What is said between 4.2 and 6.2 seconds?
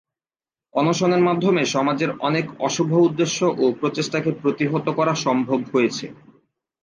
প্রতিহত করা সম্ভব হয়েছে।